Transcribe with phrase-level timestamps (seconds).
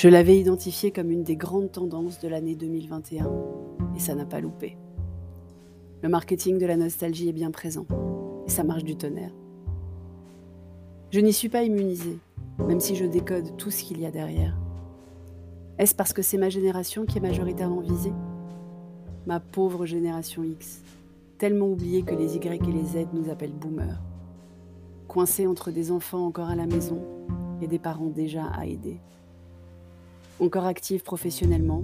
[0.00, 3.28] Je l'avais identifié comme une des grandes tendances de l'année 2021
[3.96, 4.76] et ça n'a pas loupé.
[6.04, 7.84] Le marketing de la nostalgie est bien présent
[8.46, 9.32] et ça marche du tonnerre.
[11.10, 12.16] Je n'y suis pas immunisée,
[12.64, 14.56] même si je décode tout ce qu'il y a derrière.
[15.78, 18.14] Est-ce parce que c'est ma génération qui est majoritairement visée?
[19.26, 20.80] Ma pauvre génération X,
[21.38, 24.00] tellement oubliée que les Y et les Z nous appellent boomers.
[25.08, 27.00] Coincés entre des enfants encore à la maison
[27.60, 29.00] et des parents déjà à aider.
[30.40, 31.82] Encore actifs professionnellement,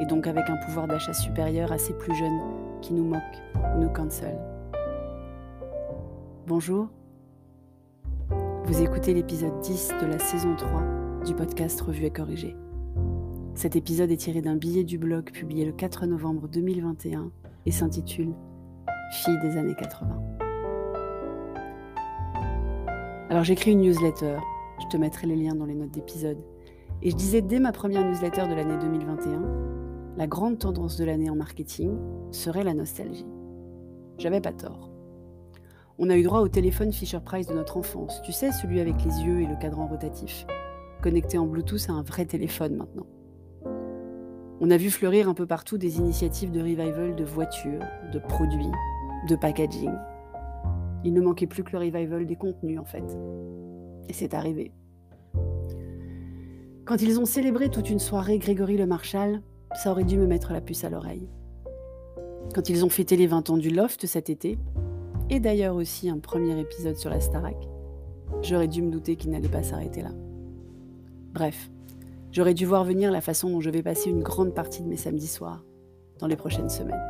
[0.00, 2.38] et donc avec un pouvoir d'achat supérieur à ces plus jeunes
[2.80, 3.42] qui nous moquent
[3.74, 4.38] ou nous cancel.
[6.46, 6.90] Bonjour,
[8.66, 12.54] vous écoutez l'épisode 10 de la saison 3 du podcast Revue et Corrigé.
[13.56, 17.32] Cet épisode est tiré d'un billet du blog publié le 4 novembre 2021
[17.66, 18.32] et s'intitule
[19.10, 20.22] Fille des années 80.
[23.28, 24.36] Alors j'écris une newsletter,
[24.80, 26.38] je te mettrai les liens dans les notes d'épisode,
[27.02, 29.42] et je disais dès ma première newsletter de l'année 2021,
[30.16, 31.96] la grande tendance de l'année en marketing
[32.30, 33.26] serait la nostalgie.
[34.18, 34.90] J'avais pas tort.
[35.98, 38.94] On a eu droit au téléphone Fisher Price de notre enfance, tu sais, celui avec
[39.04, 40.46] les yeux et le cadran rotatif,
[41.02, 43.06] connecté en Bluetooth à un vrai téléphone maintenant.
[44.60, 48.70] On a vu fleurir un peu partout des initiatives de revival de voitures, de produits,
[49.28, 49.90] de packaging.
[51.04, 53.04] Il ne manquait plus que le revival des contenus en fait.
[54.08, 54.72] Et c'est arrivé.
[56.92, 59.40] Quand ils ont célébré toute une soirée Grégory le Marshall,
[59.74, 61.26] ça aurait dû me mettre la puce à l'oreille.
[62.54, 64.58] Quand ils ont fêté les 20 ans du Loft cet été,
[65.30, 67.56] et d'ailleurs aussi un premier épisode sur la Starac,
[68.42, 70.10] j'aurais dû me douter qu'il n'allait pas s'arrêter là.
[71.32, 71.70] Bref,
[72.30, 74.98] j'aurais dû voir venir la façon dont je vais passer une grande partie de mes
[74.98, 75.64] samedis soirs
[76.18, 77.00] dans les prochaines semaines.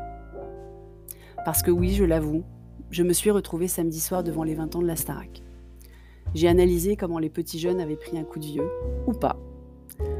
[1.45, 2.45] Parce que oui, je l'avoue,
[2.91, 5.43] je me suis retrouvée samedi soir devant les 20 ans de la Starac.
[6.35, 8.71] J'ai analysé comment les petits jeunes avaient pris un coup de vieux,
[9.09, 9.37] ou pas.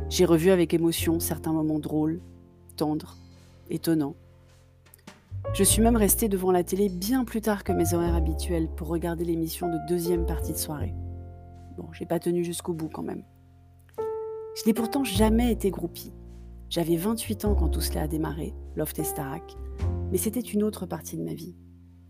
[0.09, 2.21] J'ai revu avec émotion certains moments drôles,
[2.77, 3.17] tendres,
[3.71, 4.17] étonnants,
[5.55, 8.89] je suis même restée devant la télé bien plus tard que mes horaires habituels pour
[8.89, 10.95] regarder l'émission de deuxième partie de soirée.
[11.77, 13.23] Bon, j'ai pas tenu jusqu'au bout quand même.
[14.57, 16.15] Je n'ai pourtant jamais été groupie.
[16.71, 19.55] J'avais 28 ans quand tout cela a démarré, Loft et Starak,
[20.11, 21.55] mais c'était une autre partie de ma vie.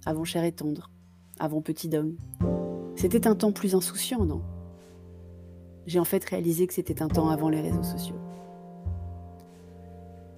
[0.07, 0.93] Avant Cher et Tendre,
[1.41, 2.17] avant Petit Dôme.
[2.95, 4.43] C'était un temps plus insouciant, non?
[5.87, 8.17] J'ai en fait réalisé que c'était un temps avant les réseaux sociaux.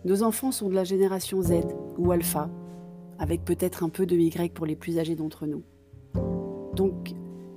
[0.04, 1.52] Nos enfants sont de la génération Z
[1.96, 2.50] ou Alpha,
[3.18, 5.62] avec peut-être un peu de Y pour les plus âgés d'entre nous.
[6.74, 7.14] Donc,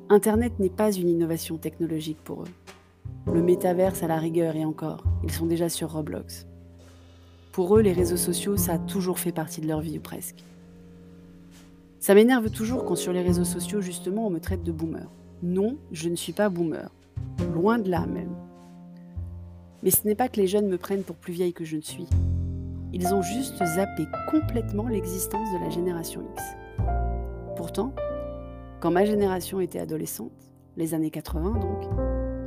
[0.09, 3.34] Internet n'est pas une innovation technologique pour eux.
[3.34, 6.48] Le métaverse à la rigueur et encore, ils sont déjà sur Roblox.
[7.52, 10.44] Pour eux, les réseaux sociaux, ça a toujours fait partie de leur vie ou presque.
[12.00, 15.12] Ça m'énerve toujours quand sur les réseaux sociaux, justement, on me traite de boomer.
[15.44, 16.90] Non, je ne suis pas boomer.
[17.57, 18.35] Loin de là même.
[19.81, 21.81] Mais ce n'est pas que les jeunes me prennent pour plus vieille que je ne
[21.81, 22.07] suis.
[22.94, 26.44] Ils ont juste zappé complètement l'existence de la génération X.
[27.56, 27.95] Pourtant,
[28.79, 31.90] quand ma génération était adolescente, les années 80 donc,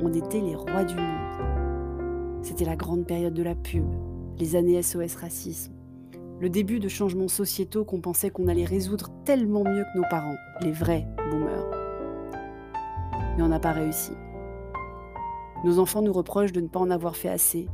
[0.01, 2.39] on était les rois du monde.
[2.41, 3.83] C'était la grande période de la pub,
[4.39, 5.73] les années SOS racisme,
[6.39, 10.37] le début de changements sociétaux qu'on pensait qu'on allait résoudre tellement mieux que nos parents,
[10.61, 11.69] les vrais boomers.
[13.35, 14.13] Mais on n'a pas réussi.
[15.63, 17.67] Nos enfants nous reprochent de ne pas en avoir fait assez,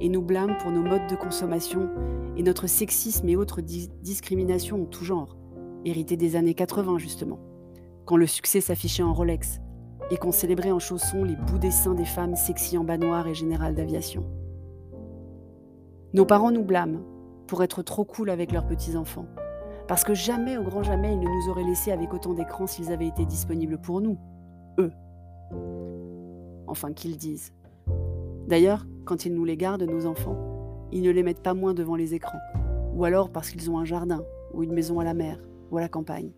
[0.00, 1.90] et nous blâment pour nos modes de consommation
[2.36, 5.36] et notre sexisme et autres discriminations en tout genre,
[5.84, 7.38] hérités des années 80 justement,
[8.04, 9.60] quand le succès s'affichait en Rolex
[10.10, 13.26] et qu'on célébrait en chaussons les bouts des seins des femmes sexy en bas noir
[13.26, 14.24] et général d'aviation.
[16.12, 17.00] Nos parents nous blâment
[17.46, 19.26] pour être trop cool avec leurs petits-enfants,
[19.88, 22.92] parce que jamais, au grand jamais, ils ne nous auraient laissés avec autant d'écrans s'ils
[22.92, 24.18] avaient été disponibles pour nous,
[24.78, 24.90] eux.
[26.76, 27.54] Enfin qu'ils disent.
[28.48, 30.36] D'ailleurs, quand ils nous les gardent, nos enfants,
[30.92, 32.38] ils ne les mettent pas moins devant les écrans,
[32.94, 34.22] ou alors parce qu'ils ont un jardin,
[34.52, 35.38] ou une maison à la mer,
[35.70, 36.32] ou à la campagne.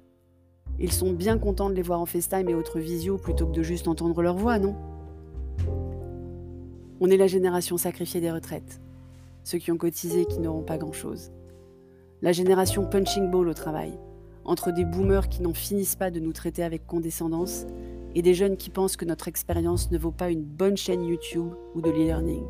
[0.78, 3.64] Ils sont bien contents de les voir en FaceTime et autres visio plutôt que de
[3.64, 4.76] juste entendre leur voix, non?
[7.00, 8.80] On est la génération sacrifiée des retraites,
[9.42, 11.32] ceux qui ont cotisé et qui n'auront pas grand-chose.
[12.22, 13.98] La génération punching ball au travail,
[14.44, 17.66] entre des boomers qui n'en finissent pas de nous traiter avec condescendance
[18.18, 21.52] et des jeunes qui pensent que notre expérience ne vaut pas une bonne chaîne YouTube
[21.76, 22.42] ou de l'e-learning.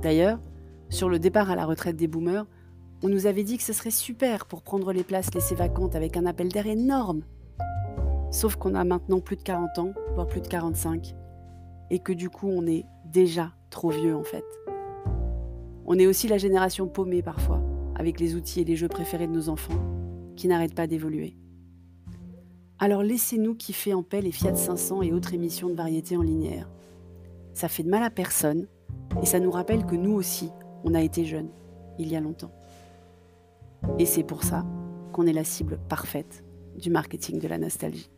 [0.00, 0.40] D'ailleurs,
[0.88, 2.46] sur le départ à la retraite des boomers,
[3.02, 6.16] on nous avait dit que ce serait super pour prendre les places laissées vacantes avec
[6.16, 7.24] un appel d'air énorme.
[8.30, 11.14] Sauf qu'on a maintenant plus de 40 ans, voire plus de 45,
[11.90, 14.46] et que du coup on est déjà trop vieux en fait.
[15.84, 17.60] On est aussi la génération paumée parfois,
[17.96, 19.78] avec les outils et les jeux préférés de nos enfants,
[20.36, 21.36] qui n'arrêtent pas d'évoluer.
[22.84, 26.68] Alors laissez-nous kiffer en paix les Fiat 500 et autres émissions de variété en linéaire.
[27.54, 28.66] Ça fait de mal à personne,
[29.22, 30.50] Et ça nous rappelle que nous aussi,
[30.84, 31.48] on a été jeunes,
[31.98, 32.52] il y a longtemps.
[33.98, 34.66] Et c'est pour ça
[35.14, 36.44] qu'on est la cible parfaite
[36.78, 38.10] du marketing de la nostalgie.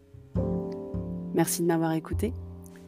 [1.33, 2.33] Merci de m'avoir écouté.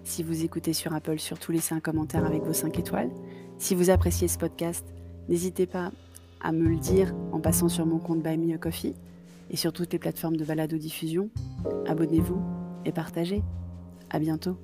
[0.03, 3.13] Si vous écoutez sur Apple, surtout laissez un commentaire avec vos 5 étoiles.
[3.59, 4.85] Si vous appréciez ce podcast,
[5.29, 5.93] n'hésitez pas
[6.41, 8.97] à me le dire en passant sur mon compte Buy Me a Coffee
[9.51, 11.31] et sur toutes les plateformes de balado-diffusion.
[11.87, 12.43] Abonnez-vous
[12.85, 13.43] et partagez.
[14.11, 14.59] À bientôt.